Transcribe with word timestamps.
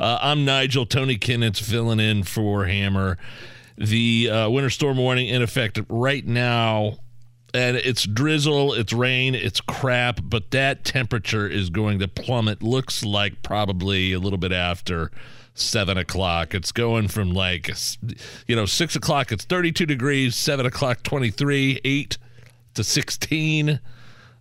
Uh, 0.00 0.18
I'm 0.20 0.44
Nigel. 0.44 0.86
Tony 0.86 1.16
Kinnett's 1.16 1.58
filling 1.58 1.98
in 1.98 2.22
for 2.22 2.66
Hammer. 2.66 3.18
The 3.76 4.30
uh, 4.30 4.50
winter 4.50 4.70
storm 4.70 4.96
warning 4.96 5.28
in 5.28 5.42
effect 5.42 5.80
right 5.88 6.24
now, 6.24 6.98
and 7.52 7.76
it's 7.76 8.04
drizzle, 8.04 8.74
it's 8.74 8.92
rain, 8.92 9.34
it's 9.34 9.60
crap, 9.60 10.20
but 10.22 10.50
that 10.52 10.84
temperature 10.84 11.48
is 11.48 11.70
going 11.70 11.98
to 11.98 12.08
plummet. 12.08 12.62
Looks 12.62 13.04
like 13.04 13.42
probably 13.42 14.12
a 14.12 14.20
little 14.20 14.38
bit 14.38 14.52
after 14.52 15.10
seven 15.54 15.98
o'clock. 15.98 16.54
It's 16.54 16.70
going 16.70 17.08
from 17.08 17.32
like, 17.32 17.68
you 18.46 18.54
know, 18.54 18.66
six 18.66 18.94
o'clock, 18.94 19.32
it's 19.32 19.44
32 19.44 19.86
degrees, 19.86 20.36
seven 20.36 20.64
o'clock, 20.66 21.02
23, 21.02 21.80
eight 21.84 22.18
to 22.74 22.84
16. 22.84 23.80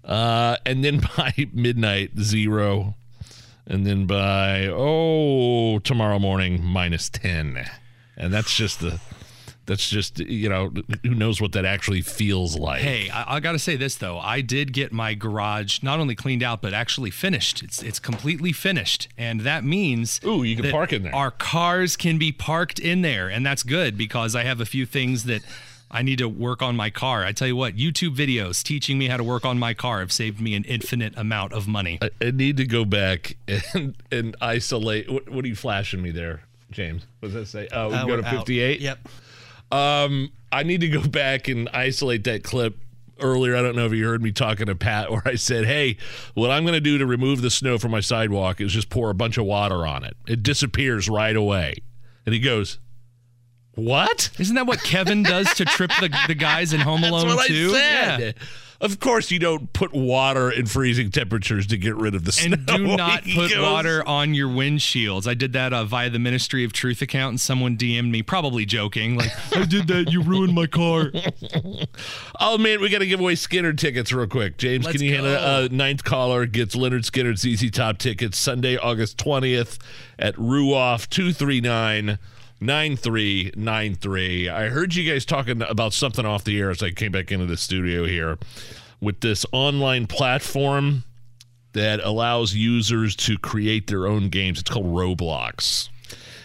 Uh, 0.04 0.58
and 0.66 0.84
then 0.84 1.02
by 1.18 1.34
midnight, 1.52 2.20
zero. 2.20 2.96
And 3.70 3.86
then 3.86 4.06
by, 4.06 4.68
oh, 4.68 5.80
tomorrow 5.80 6.20
morning, 6.20 6.64
minus 6.64 7.10
10. 7.10 7.70
And 8.16 8.34
that's 8.34 8.56
just 8.56 8.80
the 8.80 9.00
that's 9.68 9.90
just 9.90 10.20
you 10.20 10.48
know 10.50 10.72
who 11.04 11.14
knows 11.14 11.42
what 11.42 11.52
that 11.52 11.66
actually 11.66 12.02
feels 12.02 12.58
like. 12.58 12.82
Hey 12.82 13.10
i, 13.10 13.36
I 13.36 13.40
gotta 13.40 13.60
say 13.60 13.76
this 13.76 13.96
though. 13.96 14.18
I 14.18 14.42
did 14.42 14.74
get 14.74 14.92
my 14.92 15.14
garage 15.14 15.84
not 15.84 16.00
only 16.00 16.16
cleaned 16.16 16.42
out 16.42 16.62
but 16.62 16.74
actually 16.74 17.12
finished. 17.12 17.62
It's 17.62 17.84
it's 17.84 18.00
completely 18.00 18.54
finished. 18.54 19.10
And 19.18 19.42
that 19.42 19.64
means 19.64 20.20
ooh 20.26 20.42
you 20.44 20.56
can 20.56 20.72
park 20.72 20.94
in 20.94 21.04
there. 21.04 21.14
our 21.14 21.32
cars 21.32 21.98
can 21.98 22.18
be 22.18 22.32
parked 22.32 22.80
in 22.80 23.02
there. 23.02 23.28
And 23.28 23.46
that's 23.46 23.62
good 23.62 23.98
because 23.98 24.36
i 24.36 24.44
have 24.44 24.62
a 24.62 24.66
few 24.66 24.86
things 24.86 25.26
that 25.26 25.42
I 25.90 26.02
need 26.02 26.20
to 26.20 26.28
work 26.28 26.62
on 26.62 26.76
my 26.76 26.90
car. 26.90 27.24
I 27.24 27.32
tell 27.32 27.48
you 27.48 27.56
what, 27.56 27.76
YouTube 27.76 28.16
videos 28.16 28.62
teaching 28.62 28.98
me 28.98 29.08
how 29.08 29.18
to 29.18 29.24
work 29.24 29.46
on 29.46 29.58
my 29.58 29.74
car 29.74 30.00
have 30.00 30.12
saved 30.12 30.42
me 30.42 30.54
an 30.56 30.64
infinite 30.66 31.18
amount 31.18 31.54
of 31.54 31.68
money. 31.68 32.00
I, 32.02 32.10
I 32.22 32.32
need 32.32 32.58
to 32.58 32.66
go 32.66 32.86
back 32.86 33.38
and 33.48 33.96
and 34.12 34.36
isolate. 34.42 35.10
What, 35.10 35.30
what, 35.30 35.46
are 35.46 35.48
you 35.48 35.56
flashing 35.56 36.02
me 36.02 36.12
there, 36.12 36.42
James? 36.72 37.06
What 37.20 37.32
does 37.32 37.36
that 37.36 37.46
say? 37.48 37.68
Oh, 37.72 37.90
we 37.90 37.96
uh, 37.96 38.06
go 38.06 38.18
to 38.18 38.24
58? 38.24 38.82
Yep. 38.82 39.08
Um, 39.72 40.32
I 40.52 40.64
need 40.64 40.82
to 40.82 40.90
go 40.90 41.06
back 41.08 41.48
and 41.48 41.70
isolate 41.70 42.24
that 42.26 42.44
clip 42.44 42.78
earlier. 43.20 43.56
I 43.56 43.62
don't 43.62 43.76
know 43.76 43.86
if 43.86 43.94
you 43.94 44.06
heard 44.06 44.22
me 44.22 44.32
talking 44.32 44.68
to 44.68 44.76
Pat 44.76 45.12
where 45.12 45.24
I 45.26 45.36
said, 45.36 45.66
Hey, 45.66 45.98
what 46.34 46.52
I'm 46.52 46.64
going 46.64 46.74
to 46.74 46.82
do 46.82 46.98
to 46.98 47.06
remove 47.06 47.42
the 47.42 47.50
snow 47.50 47.78
from 47.78 47.92
my 47.92 48.00
sidewalk 48.00 48.62
is 48.62 48.72
just 48.74 48.90
pour 48.90 49.10
a 49.10 49.16
bunch 49.16 49.38
of 49.38 49.46
water 49.46 49.86
on 49.86 50.04
it. 50.04 50.16
It 50.28 50.44
disappears 50.44 51.10
right 51.10 51.36
away. 51.36 51.76
And 52.26 52.34
he 52.34 52.40
goes, 52.40 52.80
What? 53.78 54.32
Isn't 54.40 54.56
that 54.56 54.66
what 54.66 54.82
Kevin 54.82 55.22
does 55.22 55.54
to 55.54 55.66
trip 55.66 55.92
the, 56.00 56.10
the 56.28 56.34
guys 56.34 56.74
in 56.74 56.80
Home 56.80 57.04
Alone 57.04 57.38
too? 57.46 57.70
Yeah. 57.74 58.32
Of 58.80 59.00
course, 59.00 59.32
you 59.32 59.40
don't 59.40 59.72
put 59.74 59.92
water 59.94 60.52
in 60.52 60.68
freezing 60.68 61.10
temperatures 61.10 61.66
to 61.68 61.78
get 61.78 61.96
rid 61.96 62.14
of 62.14 62.26
the 62.26 62.32
snow. 62.32 62.54
And 62.54 62.66
do 62.66 62.88
not 62.98 63.24
put 63.24 63.52
goes, 63.52 63.58
water 63.58 64.08
on 64.08 64.36
your 64.36 64.50
windshields. 64.50 65.28
I 65.28 65.34
did 65.34 65.54
that 65.54 65.74
uh, 65.74 65.84
via 65.84 66.10
the 66.12 66.20
Ministry 66.20 66.64
of 66.64 66.74
Truth 66.74 67.02
account, 67.02 67.32
and 67.32 67.42
someone 67.42 67.76
DM'd 67.76 68.12
me, 68.12 68.22
probably 68.22 68.66
joking, 68.66 69.16
like, 69.16 69.32
I 69.56 69.66
did 69.66 69.88
that. 69.88 70.12
You 70.12 70.22
ruined 70.22 70.54
my 70.54 70.68
car. 70.68 71.12
oh, 72.40 72.60
man, 72.60 72.80
we 72.80 72.90
got 72.90 73.00
to 73.00 73.08
give 73.08 73.20
away 73.20 73.34
Skynyrd 73.34 73.80
tickets 73.80 74.14
real 74.14 74.28
quick. 74.28 74.58
James, 74.58 74.86
Let's 74.86 74.98
can 74.98 75.06
you 75.06 75.14
handle 75.16 75.36
uh, 75.36 75.68
ninth 75.72 76.04
caller 76.04 76.46
gets 76.46 76.76
Lynyrd 76.76 77.10
Skynyrd's 77.10 77.42
ZZ 77.42 77.72
Top 77.72 77.98
tickets 77.98 78.38
Sunday, 78.38 78.78
August 78.78 79.18
20th 79.18 79.80
at 80.20 80.36
Ruoff 80.36 81.08
239- 81.08 82.20
9393. 82.60 84.50
I 84.50 84.70
heard 84.70 84.96
you 84.96 85.10
guys 85.10 85.26
talking 85.26 85.62
about 85.62 85.94
something 85.94 86.26
off 86.26 86.44
the 86.44 86.60
air 86.60 86.70
as 86.70 86.82
I 86.82 86.92
came 86.92 87.12
back 87.12 87.32
into 87.32 87.46
the 87.46 87.58
studio 87.58 88.06
here 88.06 88.38
with 89.00 89.22
this 89.22 89.46
online 89.52 90.08
platform 90.08 91.04
that 91.74 92.00
allows 92.04 92.56
users 92.56 93.16
to 93.16 93.38
create 93.38 93.88
their 93.88 94.08
own 94.08 94.30
games. 94.30 94.60
It's 94.60 94.70
called 94.70 94.88
Roblox. 94.88 95.90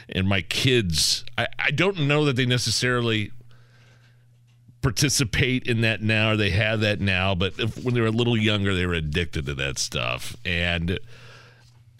And 0.09 0.29
my 0.29 0.43
kids, 0.43 1.25
I, 1.39 1.49
I 1.59 1.71
don't 1.71 2.01
know 2.01 2.27
that 2.27 2.37
they 2.37 2.45
necessarily 2.45 3.33
participate 4.83 5.67
in 5.67 5.81
that 5.83 6.03
now 6.03 6.33
or 6.33 6.37
they 6.37 6.51
have 6.51 6.81
that 6.81 7.01
now, 7.01 7.35
but 7.35 7.55
if, 7.59 7.83
when 7.83 7.95
they 7.95 8.01
were 8.01 8.09
a 8.09 8.11
little 8.11 8.37
younger, 8.37 8.75
they 8.75 8.85
were 8.85 8.95
addicted 8.95 9.47
to 9.47 9.55
that 9.55 9.79
stuff. 9.79 10.37
And 10.45 10.99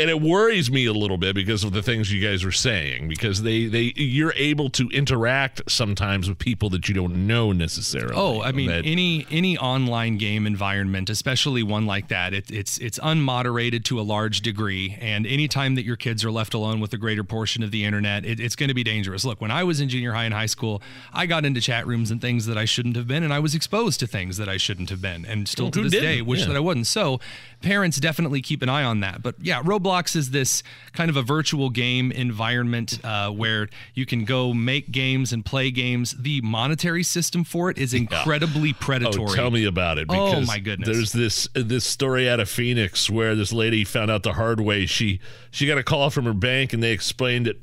and 0.03 0.11
it 0.11 0.21
worries 0.21 0.69
me 0.69 0.87
a 0.87 0.93
little 0.93 1.17
bit 1.17 1.33
because 1.33 1.63
of 1.63 1.73
the 1.73 1.81
things 1.81 2.13
you 2.13 2.21
guys 2.21 2.43
are 2.43 2.51
saying 2.51 3.07
because 3.07 3.43
they 3.43 3.67
they 3.67 3.93
you're 3.95 4.33
able 4.35 4.69
to 4.69 4.89
interact 4.89 5.63
sometimes 5.71 6.29
with 6.29 6.39
people 6.39 6.69
that 6.71 6.89
you 6.89 6.95
don't 6.95 7.27
know 7.27 7.53
necessarily. 7.53 8.15
Oh 8.17 8.43
i 8.43 8.51
mean 8.51 8.69
that, 8.69 8.85
any 8.85 9.27
any 9.31 9.57
online 9.57 10.19
game 10.19 10.47
environment 10.47 11.09
especially 11.09 11.63
one 11.63 11.87
like 11.87 12.09
that 12.09 12.35
it, 12.35 12.51
it's 12.51 12.79
it's 12.79 12.99
unmoderated 12.99 13.85
to 13.85 14.01
a 14.01 14.03
large 14.03 14.41
degree. 14.41 14.99
And 15.01 15.25
anytime 15.25 15.77
that 15.77 15.85
your 15.85 15.97
kids 15.97 16.25
are 16.25 16.33
left 16.33 16.53
alone 16.53 16.81
with 16.81 16.93
a 16.93 16.99
greater 16.99 17.23
portion 17.23 17.63
of 17.63 17.71
the 17.71 17.85
internet 17.85 18.27
it, 18.27 18.41
it's 18.41 18.57
going 18.57 18.69
to 18.69 18.75
be 18.75 18.83
dangerous. 18.85 19.25
Look 19.25 19.41
when 19.41 19.53
i 19.53 19.63
was 19.63 19.81
in 19.81 19.89
junior 19.89 20.13
high 20.13 20.25
and 20.25 20.35
high 20.35 20.47
school 20.47 20.83
i 21.13 21.27
got 21.27 21.45
into 21.45 21.61
chat 21.61 21.87
rooms 21.87 22.11
and 22.11 22.21
things 22.21 22.47
that 22.47 22.59
i 22.59 22.65
shouldn't 22.65 22.97
have 22.97 23.07
been 23.07 23.23
and 23.23 23.33
i 23.33 23.39
was 23.39 23.55
exposed 23.55 24.01
to 24.01 24.07
things 24.09 24.37
that 24.37 24.49
i 24.49 24.57
shouldn't 24.57 24.91
have 24.91 25.01
been 25.01 25.25
and 25.25 25.49
still 25.49 25.67
well, 25.67 25.71
to 25.73 25.83
this 25.85 25.93
didn't? 25.93 26.09
day 26.09 26.23
wish 26.23 26.41
yeah. 26.41 26.47
that 26.47 26.57
i 26.57 26.61
wouldn't 26.61 26.89
so 26.89 27.21
parents 27.63 27.99
definitely 27.99 28.43
keep 28.43 28.61
an 28.61 28.69
eye 28.69 28.83
on 28.83 29.01
that. 29.01 29.23
But 29.23 29.37
yeah 29.41 29.63
Roblox 29.63 29.92
is 29.93 30.31
this 30.31 30.63
kind 30.93 31.11
of 31.11 31.17
a 31.17 31.23
virtual 31.23 31.71
game 31.71 32.11
environment 32.13 32.99
uh, 33.05 33.31
where 33.31 33.69
you 33.95 34.07
can 34.07 34.25
go 34.25 34.53
make 34.53 34.91
games 34.91 35.33
and 35.33 35.45
play 35.45 35.71
games. 35.71 36.15
The 36.19 36.41
monetary 36.41 37.03
system 37.03 37.45
for 37.45 37.71
it 37.71 37.79
is 37.79 37.95
incredibly 37.95 38.71
yeah. 38.71 38.77
predatory. 38.81 39.31
Oh, 39.31 39.35
tell 39.35 39.51
me 39.51 39.65
about 39.65 39.99
it. 39.99 40.07
oh 40.09 40.41
my 40.43 40.59
goodness! 40.59 40.89
There's 40.89 41.13
this 41.13 41.49
this 41.55 41.85
story 41.85 42.29
out 42.29 42.41
of 42.41 42.49
Phoenix 42.49 43.09
where 43.09 43.35
this 43.35 43.53
lady 43.53 43.85
found 43.85 44.11
out 44.11 44.23
the 44.23 44.35
hard 44.35 44.61
way. 44.61 44.87
She 44.87 45.21
she 45.51 45.67
got 45.67 45.79
a 45.79 45.83
call 45.83 46.11
from 46.11 46.25
her 46.25 46.35
bank 46.35 46.73
and 46.73 46.83
they 46.83 46.93
explained 46.93 47.47
it 47.47 47.61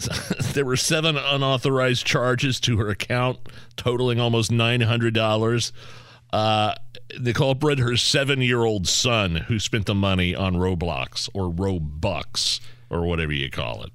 there 0.54 0.64
were 0.64 0.76
seven 0.76 1.16
unauthorized 1.16 2.06
charges 2.06 2.58
to 2.60 2.78
her 2.78 2.88
account, 2.88 3.38
totaling 3.76 4.18
almost 4.18 4.50
nine 4.50 4.80
hundred 4.80 5.14
dollars. 5.14 5.72
Uh, 6.32 6.74
the 7.18 7.34
culprit, 7.34 7.78
her 7.78 7.96
seven-year-old 7.96 8.88
son, 8.88 9.36
who 9.36 9.58
spent 9.58 9.86
the 9.86 9.94
money 9.94 10.34
on 10.34 10.54
Roblox 10.54 11.28
or 11.34 11.52
Robux 11.52 12.60
or 12.88 13.06
whatever 13.06 13.32
you 13.32 13.50
call 13.50 13.82
it. 13.82 13.92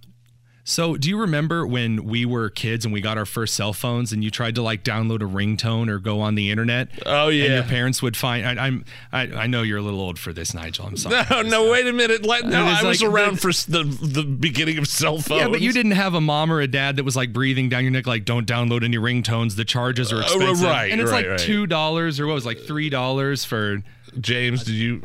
So, 0.70 0.98
do 0.98 1.08
you 1.08 1.18
remember 1.18 1.66
when 1.66 2.04
we 2.04 2.26
were 2.26 2.50
kids 2.50 2.84
and 2.84 2.94
we 2.94 3.00
got 3.00 3.18
our 3.18 3.26
first 3.26 3.56
cell 3.56 3.72
phones 3.72 4.12
and 4.12 4.22
you 4.22 4.30
tried 4.30 4.56
to 4.56 4.62
like 4.62 4.84
download 4.84 5.22
a 5.22 5.26
ringtone 5.26 5.88
or 5.88 5.98
go 5.98 6.20
on 6.20 6.36
the 6.36 6.52
internet? 6.52 6.90
Oh 7.06 7.30
yeah. 7.30 7.46
And 7.46 7.54
your 7.54 7.64
parents 7.64 8.02
would 8.02 8.18
find. 8.18 8.46
I, 8.46 8.68
am 8.68 8.84
I, 9.14 9.22
I, 9.22 9.48
know 9.48 9.62
you're 9.62 9.78
a 9.78 9.82
little 9.82 10.02
old 10.02 10.20
for 10.20 10.34
this, 10.34 10.54
Nigel. 10.54 10.86
I'm 10.86 10.98
sorry. 10.98 11.24
No, 11.30 11.42
no. 11.42 11.72
Wait 11.72 11.88
a 11.88 11.94
minute. 11.94 12.26
Let, 12.26 12.46
no, 12.46 12.66
I 12.66 12.84
was 12.84 13.02
like, 13.02 13.10
around 13.10 13.40
for 13.40 13.54
the 13.54 13.84
the 13.86 14.24
beginning 14.24 14.78
of 14.78 14.88
cell 14.88 15.20
phones. 15.20 15.40
Yeah, 15.40 15.48
but 15.48 15.62
you 15.62 15.72
didn't 15.72 15.94
have 15.94 16.16
a 16.16 16.22
mom 16.22 16.52
or 16.52 16.60
a 16.60 16.68
dad 16.68 16.98
that 16.98 17.06
was 17.06 17.16
like 17.16 17.32
breathing 17.32 17.70
down 17.70 17.84
your 17.84 17.92
neck, 17.92 18.06
like 18.06 18.26
don't 18.26 18.46
download 18.46 18.84
any 18.84 18.98
ringtones. 18.98 19.56
The 19.56 19.64
charges 19.64 20.12
are 20.12 20.18
uh, 20.18 20.24
expensive. 20.24 20.66
Uh, 20.66 20.70
right. 20.70 20.92
And 20.92 21.00
it's 21.00 21.10
right, 21.10 21.26
like 21.26 21.32
right. 21.32 21.40
two 21.40 21.66
dollars 21.66 22.20
or 22.20 22.28
what 22.28 22.34
was 22.34 22.44
it, 22.44 22.50
like 22.50 22.60
three 22.60 22.90
dollars 22.90 23.46
for. 23.46 23.82
James, 24.20 24.66
did 24.66 24.76
you? 24.76 25.02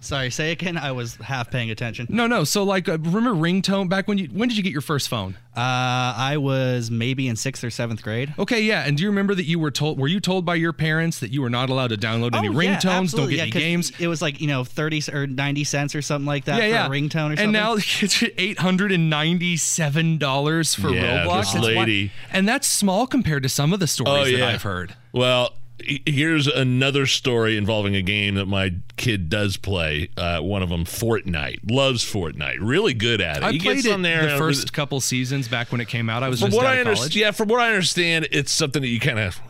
Sorry, 0.00 0.30
say 0.30 0.52
again. 0.52 0.78
I 0.78 0.92
was 0.92 1.16
half 1.16 1.50
paying 1.50 1.70
attention. 1.70 2.06
No, 2.08 2.26
no. 2.26 2.44
So 2.44 2.64
like, 2.64 2.88
uh, 2.88 2.98
remember 2.98 3.32
ringtone 3.32 3.88
back 3.88 4.08
when 4.08 4.18
you 4.18 4.28
when 4.28 4.48
did 4.48 4.56
you 4.56 4.62
get 4.62 4.72
your 4.72 4.80
first 4.80 5.08
phone? 5.08 5.36
Uh, 5.54 6.14
I 6.16 6.36
was 6.38 6.90
maybe 6.90 7.28
in 7.28 7.36
sixth 7.36 7.62
or 7.62 7.70
seventh 7.70 8.02
grade. 8.02 8.32
Okay, 8.38 8.62
yeah. 8.62 8.84
And 8.86 8.96
do 8.96 9.02
you 9.02 9.10
remember 9.10 9.34
that 9.34 9.44
you 9.44 9.58
were 9.58 9.70
told? 9.70 9.98
Were 9.98 10.08
you 10.08 10.20
told 10.20 10.44
by 10.44 10.54
your 10.54 10.72
parents 10.72 11.20
that 11.20 11.32
you 11.32 11.42
were 11.42 11.50
not 11.50 11.68
allowed 11.68 11.88
to 11.88 11.96
download 11.96 12.34
any 12.34 12.48
oh, 12.48 12.52
ringtones? 12.52 13.14
don't 13.14 13.28
get 13.28 13.36
yeah, 13.36 13.42
any 13.42 13.50
games. 13.50 13.92
It 14.00 14.08
was 14.08 14.22
like 14.22 14.40
you 14.40 14.46
know 14.46 14.64
thirty 14.64 15.02
or 15.12 15.26
ninety 15.26 15.64
cents 15.64 15.94
or 15.94 16.02
something 16.02 16.26
like 16.26 16.46
that 16.46 16.62
yeah, 16.62 16.86
for 16.86 16.94
yeah. 16.94 16.98
a 16.98 17.02
ringtone 17.02 17.32
or 17.32 17.36
something. 17.36 17.44
And 17.44 17.52
now 17.52 17.74
it's 17.74 18.24
eight 18.38 18.58
hundred 18.58 18.92
and 18.92 19.10
ninety-seven 19.10 20.18
dollars 20.18 20.74
for 20.74 20.90
yeah, 20.90 21.26
Roblox. 21.26 21.52
This 21.52 21.62
lady. 21.62 22.12
and 22.32 22.48
that's 22.48 22.66
small 22.66 23.06
compared 23.06 23.42
to 23.42 23.48
some 23.48 23.72
of 23.72 23.80
the 23.80 23.86
stories 23.86 24.34
oh, 24.34 24.38
that 24.38 24.54
I've 24.54 24.62
heard. 24.62 24.94
Well, 25.12 25.52
here's 25.84 26.46
another 26.46 27.06
story 27.06 27.56
involving 27.56 27.94
a 27.94 28.02
game 28.02 28.34
that 28.34 28.46
my 28.46 28.74
kid 28.96 29.28
does 29.28 29.56
play. 29.56 30.10
Uh, 30.16 30.40
one 30.40 30.62
of 30.62 30.68
them, 30.68 30.84
Fortnite, 30.84 31.70
loves 31.70 32.04
Fortnite. 32.04 32.58
Really 32.60 32.94
good 32.94 33.20
at 33.20 33.38
it. 33.38 33.42
I 33.42 33.52
he 33.52 33.58
played 33.58 33.84
it 33.84 33.92
on 33.92 34.02
there 34.02 34.30
the 34.30 34.38
first 34.38 34.72
couple 34.72 35.00
seasons 35.00 35.48
back 35.48 35.72
when 35.72 35.80
it 35.80 35.88
came 35.88 36.08
out. 36.08 36.22
I 36.22 36.28
was 36.28 36.40
from 36.40 36.52
what 36.52 36.66
I 36.66 36.80
understand. 36.80 37.14
Yeah, 37.14 37.30
from 37.30 37.48
what 37.48 37.60
I 37.60 37.68
understand, 37.68 38.28
it's 38.30 38.52
something 38.52 38.82
that 38.82 38.88
you 38.88 39.00
kind 39.00 39.18
of 39.18 39.40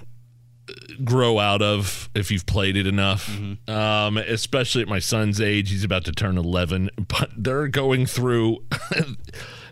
grow 1.05 1.39
out 1.39 1.63
of 1.63 2.09
if 2.15 2.31
you've 2.31 2.47
played 2.47 2.77
it 2.77 2.87
enough. 2.87 3.29
Mm-hmm. 3.29 3.71
Um, 3.71 4.17
especially 4.19 4.83
at 4.83 4.89
my 4.89 4.99
son's 4.99 5.41
age, 5.41 5.71
he's 5.71 5.85
about 5.85 6.05
to 6.05 6.13
turn 6.13 6.39
11, 6.39 6.91
but 7.09 7.31
they're 7.37 7.69
going 7.69 8.07
through. 8.07 8.65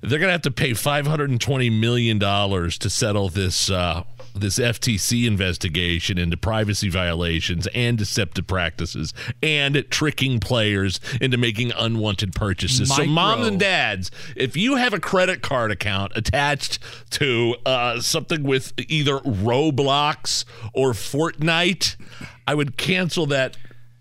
they're 0.03 0.19
going 0.19 0.29
to 0.29 0.33
have 0.33 0.43
to 0.43 0.50
pay 0.50 0.75
520 0.75 1.71
million 1.71 2.19
dollars 2.19 2.79
to 2.79 2.91
settle 2.91 3.29
this. 3.29 3.71
Uh, 3.71 4.05
this 4.40 4.58
FTC 4.58 5.26
investigation 5.26 6.19
into 6.19 6.37
privacy 6.37 6.88
violations 6.88 7.67
and 7.75 7.99
deceptive 7.99 8.46
practices 8.46 9.12
and 9.43 9.85
tricking 9.90 10.40
players 10.40 11.00
into 11.20 11.37
making 11.37 11.73
unwanted 11.73 12.35
purchases. 12.35 12.88
Micro. 12.88 13.05
So, 13.05 13.11
moms 13.11 13.46
and 13.46 13.61
dads, 13.61 14.11
if 14.37 14.56
you 14.56 14.76
have 14.76 14.93
a 14.94 15.00
credit 15.00 15.43
card 15.43 15.70
account 15.70 16.12
attached 16.14 16.79
to 17.11 17.56
uh, 17.67 18.00
something 18.00 18.43
with 18.43 18.73
either 18.88 19.19
Roblox 19.19 20.44
or 20.73 20.93
Fortnite, 20.93 21.96
I 22.46 22.55
would 22.55 22.76
cancel 22.76 23.26
that 23.26 23.56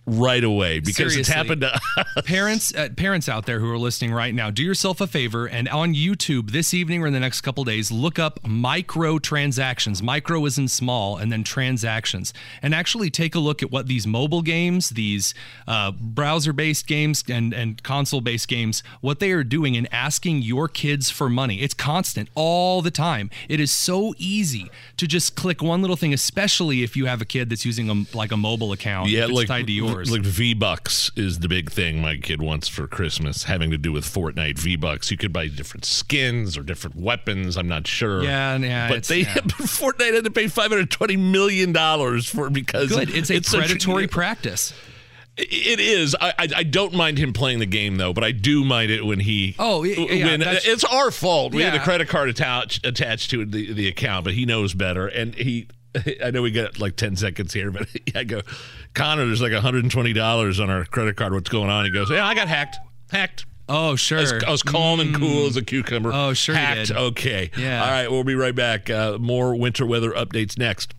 right 0.08 0.44
away 0.44 0.80
because 0.80 0.96
Seriously. 0.96 1.20
it's 1.20 1.30
happened 1.30 1.62
to 1.62 1.76
us. 1.76 1.82
parents 2.26 2.74
uh, 2.74 2.90
parents 2.96 3.28
out 3.28 3.46
there 3.46 3.60
who 3.60 3.70
are 3.70 3.78
listening 3.78 4.14
right 4.14 4.34
now 4.34 4.50
do 4.50 4.64
yourself 4.64 5.02
a 5.02 5.08
favor 5.08 5.46
and 5.48 5.68
on 5.68 5.94
youtube 5.94 6.52
this 6.52 6.74
evening 6.74 7.04
or 7.04 7.08
in 7.08 7.14
the 7.14 7.20
next 7.20 7.42
couple 7.42 7.64
days 7.66 7.92
look 7.92 8.18
up 8.18 8.40
micro 8.48 9.20
transactions 9.20 10.02
micro 10.02 10.46
is 10.46 10.58
in 10.58 10.68
small 10.68 11.18
and 11.18 11.32
then 11.32 11.44
transactions. 11.44 12.34
And 12.62 12.74
actually 12.76 13.10
take 13.10 13.36
a 13.36 13.40
look 13.40 13.64
at 13.64 13.72
what 13.72 13.88
these 13.88 14.06
mobile 14.06 14.42
games 14.42 14.90
these 14.92 15.34
uh, 15.68 15.92
browser 15.92 16.54
based 16.54 16.88
games 16.88 17.24
and, 17.30 17.54
and 17.54 17.82
console 17.84 18.22
based 18.22 18.48
games 18.48 18.84
what 19.02 19.20
they 19.20 19.32
are 19.32 19.44
doing 19.44 19.76
and 19.76 19.88
asking 19.92 20.42
your 20.42 20.68
kids 20.68 21.10
for 21.10 21.30
money. 21.30 21.62
It's 21.62 21.74
constant 21.74 22.30
all 22.36 22.82
the 22.82 22.92
time. 22.92 23.30
It 23.50 23.60
is 23.60 23.72
so 23.72 24.14
easy 24.18 24.70
to 24.98 25.08
just 25.08 25.36
click 25.36 25.62
one 25.62 25.82
little 25.82 25.96
thing 25.96 26.14
especially 26.14 26.84
if 26.84 26.96
you 26.96 27.06
have 27.06 27.22
a 27.22 27.26
kid 27.26 27.50
that's 27.50 27.66
using 27.66 27.90
a, 27.90 28.18
like 28.18 28.32
a 28.32 28.38
mobile 28.38 28.72
account 28.72 29.10
Yeah, 29.10 29.26
like 29.26 29.48
tied 29.48 29.68
to 29.68 29.74
yours 29.74 29.97
like 30.06 30.22
V 30.22 30.54
Bucks 30.54 31.12
is 31.16 31.40
the 31.40 31.48
big 31.48 31.72
thing 31.72 32.02
my 32.02 32.18
kid 32.18 32.42
wants 32.42 32.68
for 32.68 32.88
Christmas, 32.88 33.44
having 33.44 33.72
to 33.72 33.78
do 33.78 33.92
with 33.92 34.06
Fortnite 34.06 34.58
V 34.60 34.76
Bucks. 34.76 35.12
You 35.12 35.18
could 35.18 35.34
buy 35.34 35.48
different 35.48 35.86
skins 35.86 36.58
or 36.58 36.64
different 36.64 36.96
weapons. 36.96 37.58
I'm 37.58 37.68
not 37.68 37.88
sure. 37.88 38.24
Yeah, 38.24 38.58
yeah, 38.58 38.90
But 38.90 39.04
they 39.06 39.22
yeah. 39.22 39.34
Fortnite 39.36 40.14
had 40.14 40.24
to 40.24 40.32
pay 40.32 40.48
520 40.48 41.18
million 41.18 41.72
dollars 41.74 42.30
for 42.30 42.50
because 42.50 42.90
good 42.90 43.10
it's 43.10 43.30
a 43.30 43.42
such 43.44 43.60
predatory 43.60 44.08
practice 44.20 44.74
It 45.38 45.80
is. 45.80 46.16
I, 46.20 46.34
I 46.40 46.48
I 46.58 46.64
don't 46.64 46.94
mind 46.94 47.20
him 47.20 47.32
playing 47.32 47.60
the 47.60 47.68
game 47.68 47.98
though, 47.98 48.12
but 48.12 48.24
I 48.24 48.32
do 48.32 48.66
mind 48.66 48.90
it 48.90 49.06
when 49.06 49.20
he. 49.20 49.56
Oh, 49.60 49.84
yeah, 49.84 50.00
yeah, 50.00 50.26
when 50.26 50.42
it's 50.44 50.84
our 50.84 51.12
fault. 51.12 51.54
We 51.54 51.62
had 51.62 51.76
a 51.76 51.80
credit 51.80 52.08
card 52.10 52.30
attached 52.30 52.86
attached 52.86 53.30
to 53.32 53.46
the 53.46 53.72
the 53.72 53.88
account, 53.88 54.24
but 54.26 54.34
he 54.34 54.46
knows 54.46 54.74
better, 54.74 55.08
and 55.08 55.36
he. 55.36 55.68
I 56.24 56.32
know 56.32 56.42
we 56.42 56.52
got 56.52 56.80
like 56.80 56.96
ten 56.96 57.16
seconds 57.16 57.54
here, 57.54 57.72
but 57.72 57.88
I 58.16 58.24
go, 58.24 58.42
Connor. 58.94 59.26
There's 59.26 59.42
like 59.42 59.54
120 59.54 60.14
dollars 60.14 60.60
on 60.60 60.70
our 60.70 60.86
credit 60.86 61.16
card. 61.16 61.34
What's 61.34 61.50
going 61.50 61.70
on? 61.70 61.86
He 61.86 61.92
goes, 61.92 62.10
Yeah, 62.10 62.26
I 62.26 62.36
got 62.36 62.48
hacked. 62.48 62.78
Hacked. 63.12 63.46
Oh, 63.70 63.96
sure. 63.98 64.20
I 64.20 64.22
was, 64.22 64.44
I 64.46 64.52
was 64.52 64.64
calm 64.64 65.02
and 65.02 65.14
cool 65.14 65.46
as 65.46 65.58
a 65.58 65.62
cucumber. 65.62 66.12
Oh, 66.14 66.34
sure 66.34 66.56
you 66.56 66.62
Hacked. 66.62 66.92
Okay. 66.92 67.52
Yeah. 67.58 67.84
All 67.84 67.92
right. 67.92 68.10
We'll 68.10 68.24
be 68.24 68.36
right 68.36 68.56
back. 68.56 68.90
Uh, 68.90 69.18
more 69.20 69.56
winter 69.56 69.86
weather 69.86 70.12
updates 70.12 70.58
next. 70.58 70.94